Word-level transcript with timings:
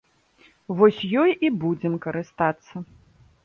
Вось 0.79 1.03
ёй 1.25 1.31
і 1.49 1.53
будзем 1.67 2.01
карыстацца. 2.09 2.87